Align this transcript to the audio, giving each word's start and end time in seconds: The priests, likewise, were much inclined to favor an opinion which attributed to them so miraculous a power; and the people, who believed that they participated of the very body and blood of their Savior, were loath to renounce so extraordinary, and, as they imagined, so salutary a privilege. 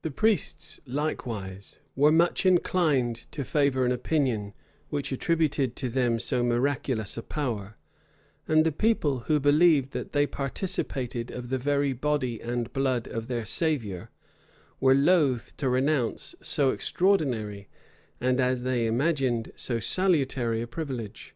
The 0.00 0.10
priests, 0.10 0.80
likewise, 0.86 1.78
were 1.94 2.10
much 2.10 2.46
inclined 2.46 3.26
to 3.32 3.44
favor 3.44 3.84
an 3.84 3.92
opinion 3.92 4.54
which 4.88 5.12
attributed 5.12 5.76
to 5.76 5.90
them 5.90 6.18
so 6.18 6.42
miraculous 6.42 7.18
a 7.18 7.22
power; 7.22 7.76
and 8.46 8.64
the 8.64 8.72
people, 8.72 9.18
who 9.28 9.38
believed 9.38 9.90
that 9.90 10.12
they 10.12 10.26
participated 10.26 11.30
of 11.30 11.50
the 11.50 11.58
very 11.58 11.92
body 11.92 12.40
and 12.40 12.72
blood 12.72 13.08
of 13.08 13.28
their 13.28 13.44
Savior, 13.44 14.08
were 14.80 14.94
loath 14.94 15.54
to 15.58 15.68
renounce 15.68 16.34
so 16.40 16.70
extraordinary, 16.70 17.68
and, 18.22 18.40
as 18.40 18.62
they 18.62 18.86
imagined, 18.86 19.52
so 19.54 19.80
salutary 19.80 20.62
a 20.62 20.66
privilege. 20.66 21.34